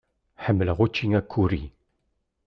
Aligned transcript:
Ḥemmleɣ 0.43 0.77
učči 0.85 1.05
akuri. 1.19 1.63